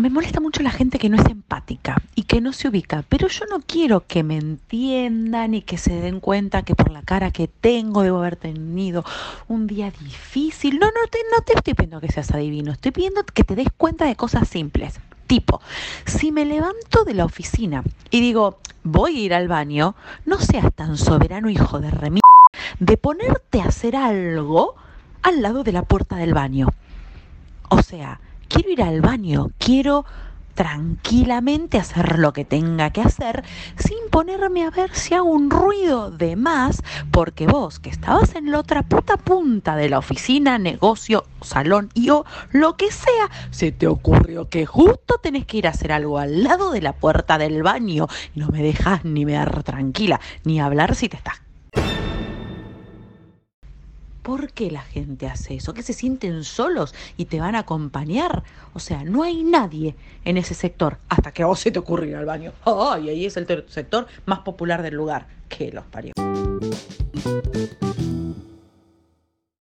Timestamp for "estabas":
37.88-38.34